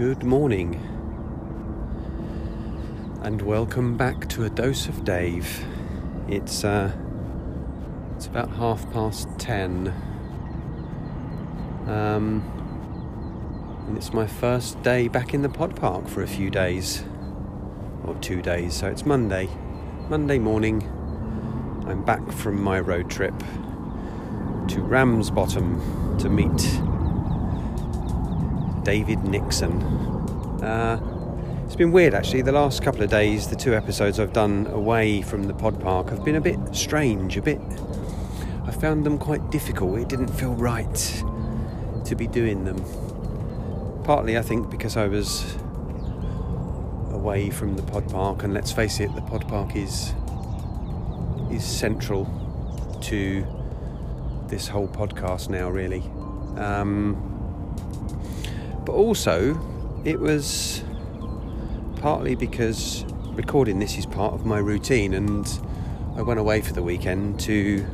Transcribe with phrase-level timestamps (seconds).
[0.00, 0.76] Good morning,
[3.20, 5.62] and welcome back to a dose of Dave.
[6.26, 6.90] It's uh,
[8.16, 9.88] it's about half past ten,
[11.86, 12.42] um,
[13.88, 17.04] and it's my first day back in the pod park for a few days,
[18.02, 18.74] or two days.
[18.74, 19.50] So it's Monday,
[20.08, 20.82] Monday morning.
[21.86, 23.38] I'm back from my road trip
[24.68, 26.80] to Ramsbottom to meet
[28.84, 29.82] David Nixon.
[30.62, 30.98] Uh,
[31.64, 32.42] it's been weird actually.
[32.42, 36.10] The last couple of days, the two episodes I've done away from the pod park
[36.10, 37.60] have been a bit strange, a bit.
[38.66, 39.98] I found them quite difficult.
[39.98, 41.22] It didn't feel right
[42.04, 42.82] to be doing them.
[44.04, 45.56] Partly, I think, because I was
[47.10, 50.14] away from the pod park, and let's face it, the pod park is
[51.50, 52.26] is central
[53.02, 53.44] to
[54.48, 56.02] this whole podcast now, really.
[56.56, 57.29] Um,
[58.90, 59.56] but also,
[60.04, 60.82] it was
[62.00, 65.46] partly because recording this is part of my routine, and
[66.16, 67.86] I went away for the weekend to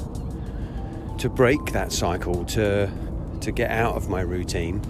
[1.18, 2.90] to break that cycle, to
[3.42, 4.80] to get out of my routine,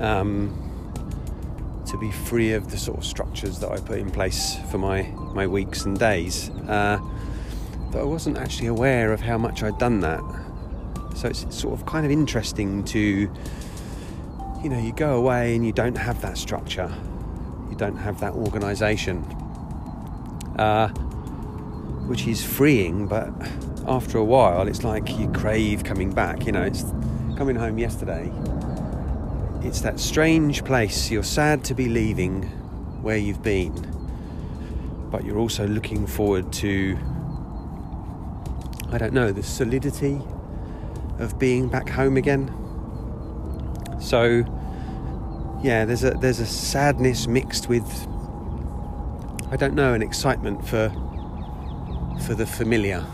[0.00, 0.50] um,
[1.86, 5.02] to be free of the sort of structures that I put in place for my
[5.34, 6.50] my weeks and days.
[6.66, 6.98] Uh,
[7.92, 10.20] but I wasn't actually aware of how much I'd done that.
[11.14, 13.30] So it's sort of kind of interesting to
[14.62, 16.92] you know, you go away and you don't have that structure,
[17.70, 19.22] you don't have that organisation,
[20.58, 20.88] uh,
[22.08, 23.32] which is freeing, but
[23.86, 26.44] after a while, it's like you crave coming back.
[26.44, 26.82] You know, it's
[27.36, 28.32] coming home yesterday.
[29.62, 31.10] It's that strange place.
[31.10, 32.42] You're sad to be leaving
[33.02, 33.72] where you've been,
[35.10, 36.98] but you're also looking forward to,
[38.90, 40.20] I don't know, the solidity
[41.18, 42.52] of being back home again.
[43.98, 44.44] So,
[45.62, 48.06] yeah, there's a there's a sadness mixed with
[49.50, 50.90] I don't know an excitement for
[52.26, 53.04] for the familiar.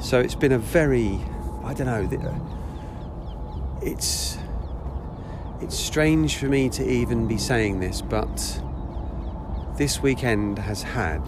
[0.00, 1.20] So it's been a very
[1.64, 2.28] I don't know.
[2.28, 4.38] Uh, it's
[5.60, 8.62] it's strange for me to even be saying this, but
[9.76, 11.22] this weekend has had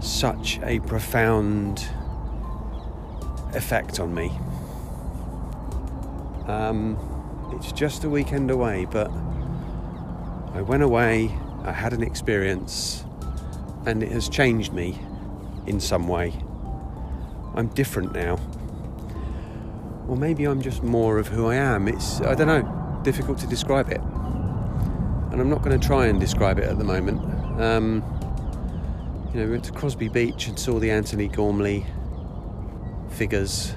[0.00, 1.88] such a profound
[3.54, 4.30] effect on me.
[6.46, 6.98] Um,
[7.54, 9.10] it's just a weekend away, but
[10.54, 13.04] I went away, I had an experience,
[13.86, 14.98] and it has changed me
[15.66, 16.32] in some way.
[17.54, 18.38] I'm different now.
[20.08, 21.88] Or maybe I'm just more of who I am.
[21.88, 24.00] It's, I don't know, difficult to describe it.
[24.00, 27.20] And I'm not going to try and describe it at the moment.
[27.60, 28.02] Um,
[29.32, 31.86] you know, we went to Crosby Beach and saw the Antony Gormley
[33.10, 33.74] figures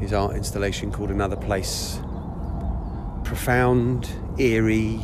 [0.00, 1.98] his art installation called Another Place.
[3.24, 4.08] Profound,
[4.38, 5.00] eerie,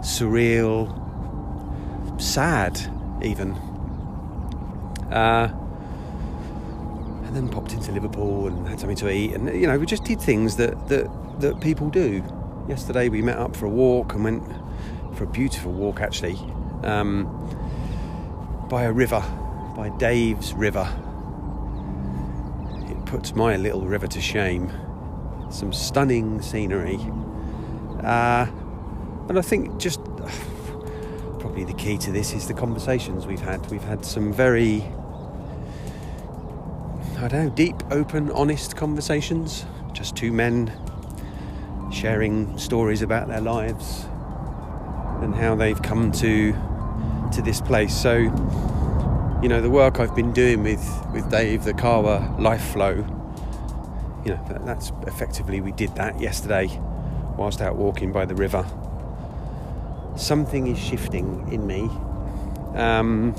[0.00, 0.88] surreal,
[2.20, 2.80] sad,
[3.22, 3.52] even.
[5.10, 5.52] Uh,
[7.24, 10.04] and then popped into Liverpool and had something to eat, and you know, we just
[10.04, 11.08] did things that that
[11.40, 12.22] that people do.
[12.68, 14.42] Yesterday we met up for a walk and went
[15.16, 16.38] for a beautiful walk actually
[16.84, 17.24] um,
[18.70, 19.22] by a river,
[19.76, 20.88] by Dave's River
[23.12, 24.72] puts my little river to shame.
[25.50, 26.98] Some stunning scenery.
[28.02, 28.46] Uh,
[29.28, 30.02] and I think just
[31.38, 33.70] probably the key to this is the conversations we've had.
[33.70, 34.82] We've had some very,
[37.18, 39.66] I don't know, deep, open, honest conversations.
[39.92, 40.72] Just two men
[41.92, 44.06] sharing stories about their lives
[45.20, 46.52] and how they've come to
[47.34, 47.94] to this place.
[47.94, 48.30] So
[49.42, 53.04] you know the work I've been doing with with Dave the Kawa Life Flow
[54.24, 56.68] you know that's effectively we did that yesterday
[57.36, 58.64] whilst out walking by the river.
[60.16, 61.88] Something is shifting in me.
[62.78, 63.34] Um,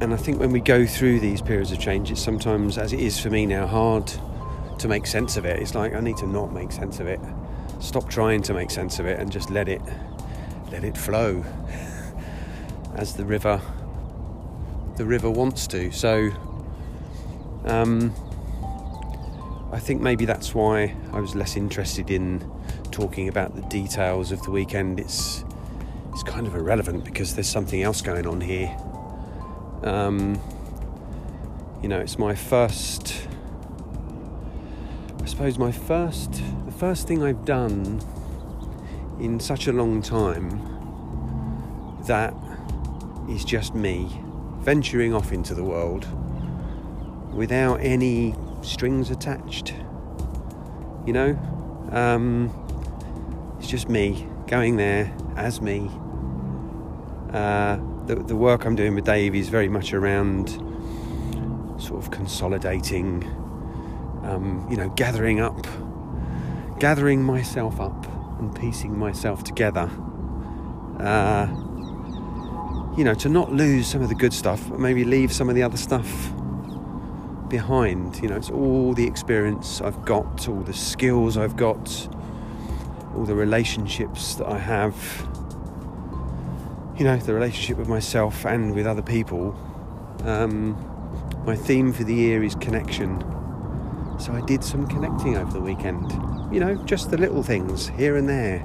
[0.00, 3.00] and I think when we go through these periods of change it's sometimes as it
[3.00, 4.12] is for me now hard
[4.78, 5.60] to make sense of it.
[5.60, 7.20] It's like I need to not make sense of it.
[7.80, 9.82] Stop trying to make sense of it and just let it
[10.70, 11.44] let it flow
[12.96, 13.60] as the river
[14.96, 15.90] the river wants to.
[15.90, 16.30] So
[17.64, 18.14] um,
[19.72, 22.48] I think maybe that's why I was less interested in
[22.90, 25.00] talking about the details of the weekend.
[25.00, 25.44] It's
[26.12, 28.76] it's kind of irrelevant because there's something else going on here.
[29.82, 30.40] Um,
[31.82, 33.26] you know, it's my first.
[35.20, 38.00] I suppose my first, the first thing I've done
[39.18, 40.60] in such a long time
[42.06, 42.34] that
[43.28, 44.20] is just me
[44.60, 46.06] venturing off into the world
[47.34, 49.74] without any strings attached,
[51.06, 51.38] You know,
[51.92, 52.50] um,
[53.58, 55.90] it's just me going there as me.
[57.32, 60.50] Uh, the, the work I'm doing with Dave is very much around
[61.78, 63.24] sort of consolidating,
[64.22, 65.66] um, you know, gathering up,
[66.78, 68.06] gathering myself up
[68.38, 69.90] and piecing myself together.
[70.98, 71.46] Uh,
[72.96, 75.54] you know, to not lose some of the good stuff, but maybe leave some of
[75.54, 76.32] the other stuff
[77.48, 78.20] behind.
[78.22, 82.08] You know, it's all the experience I've got, all the skills I've got,
[83.16, 84.96] all the relationships that I have.
[86.96, 89.56] You know, the relationship with myself and with other people.
[90.22, 90.76] Um,
[91.44, 93.20] my theme for the year is connection.
[94.18, 96.12] So I did some connecting over the weekend.
[96.54, 98.64] You know, just the little things here and there.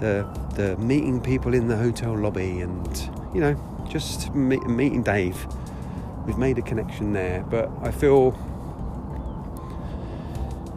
[0.00, 5.46] The the meeting people in the hotel lobby and you know just meet, meeting Dave.
[6.26, 8.34] We've made a connection there, but I feel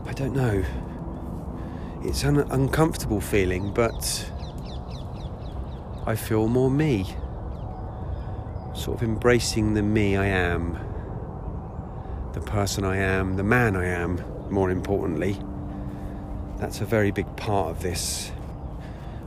[0.05, 0.63] I don't know.
[2.03, 4.29] It's an uncomfortable feeling, but
[6.05, 7.15] I feel more me
[8.75, 10.77] sort of embracing the me I am,
[12.33, 15.37] the person I am, the man I am, more importantly.
[16.57, 18.31] That's a very big part of this.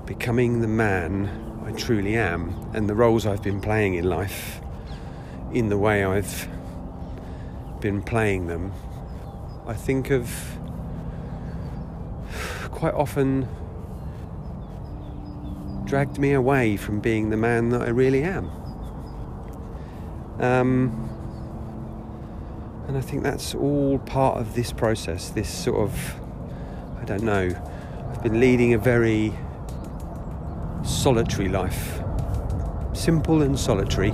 [0.07, 4.61] Becoming the man I truly am, and the roles I've been playing in life,
[5.53, 6.49] in the way I've
[7.81, 8.73] been playing them,
[9.67, 10.31] I think of
[12.71, 13.49] quite often
[15.85, 18.49] dragged me away from being the man that I really am.
[20.39, 21.11] Um,
[22.87, 26.15] and I think that's all part of this process, this sort of,
[27.01, 27.51] I don't know,
[28.11, 29.33] I've been leading a very
[30.97, 32.01] solitary life,
[32.93, 34.13] simple and solitary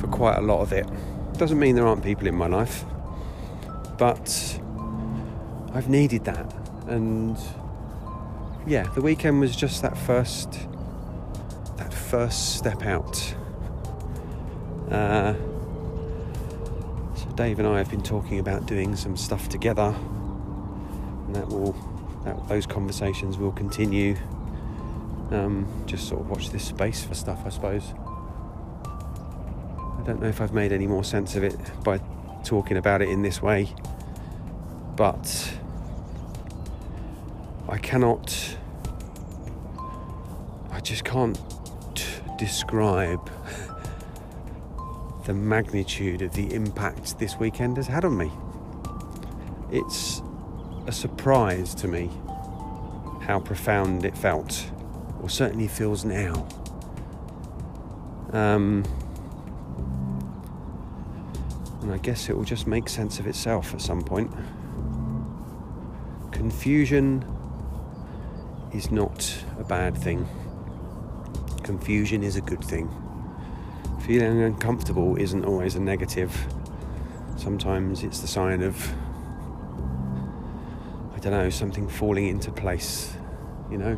[0.00, 0.86] for quite a lot of it.
[1.38, 2.84] Doesn't mean there aren't people in my life,
[3.98, 4.60] but
[5.74, 6.54] I've needed that.
[6.86, 7.38] And
[8.66, 10.52] yeah, the weekend was just that first,
[11.76, 13.34] that first step out
[14.92, 15.32] uh,
[17.14, 19.94] so Dave and I have been talking about doing some stuff together,
[21.26, 21.74] and that will
[22.24, 24.16] that, those conversations will continue.
[25.32, 27.94] Um, just sort of watch this space for stuff, I suppose.
[28.84, 31.98] I don't know if I've made any more sense of it by
[32.44, 33.68] talking about it in this way,
[34.94, 35.54] but
[37.68, 38.56] I cannot.
[40.70, 41.38] I just can't
[42.36, 43.30] describe
[45.24, 48.30] the magnitude of the impact this weekend has had on me.
[49.70, 50.20] It's
[50.86, 52.10] a surprise to me
[53.22, 54.70] how profound it felt,
[55.22, 56.46] or certainly feels now.
[58.32, 58.84] Um,
[61.80, 64.30] and I guess it will just make sense of itself at some point.
[66.32, 67.24] Confusion
[68.74, 70.26] is not a bad thing,
[71.62, 72.90] confusion is a good thing
[74.02, 76.36] feeling uncomfortable isn't always a negative.
[77.36, 78.76] Sometimes it's the sign of,
[81.14, 83.14] I don't know, something falling into place,
[83.70, 83.96] you know?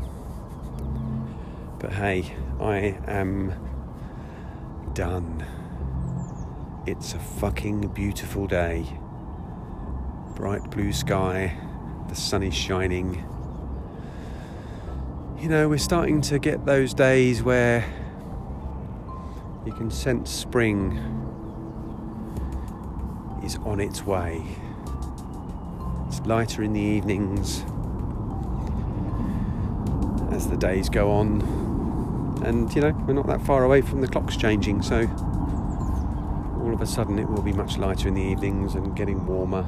[1.85, 3.53] But hey, I am
[4.95, 5.45] done.
[6.87, 8.87] It's a fucking beautiful day.
[10.35, 11.55] Bright blue sky,
[12.09, 13.23] the sun is shining.
[15.39, 17.85] You know, we're starting to get those days where
[19.67, 20.97] you can sense spring
[23.45, 24.43] is on its way.
[26.07, 27.63] It's lighter in the evenings
[30.35, 31.74] as the days go on,
[32.47, 35.01] and you know, we're not that far away from the clocks changing, so
[36.63, 39.67] all of a sudden it will be much lighter in the evenings and getting warmer.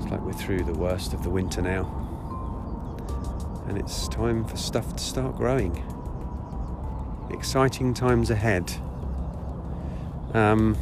[0.00, 1.84] It's like we're through the worst of the winter now,
[3.68, 5.82] and it's time for stuff to start growing
[7.30, 8.72] exciting times ahead.
[10.34, 10.76] Um,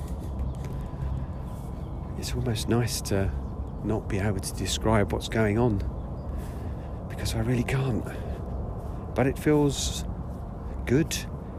[2.18, 3.30] it's almost nice to
[3.84, 5.82] not be able to describe what's going on
[7.08, 8.04] because I really can't.
[9.14, 10.04] But it feels
[10.87, 11.16] good.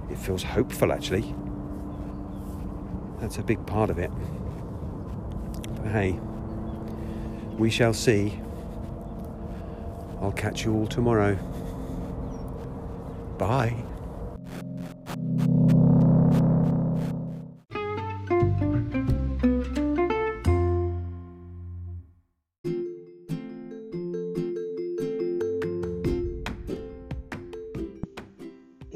[0.10, 1.34] It feels hopeful, actually.
[3.20, 4.12] That's a big part of it.
[5.82, 6.20] But hey,
[7.58, 8.40] we shall see.
[10.22, 11.36] I'll catch you all tomorrow.
[13.38, 13.76] Bye.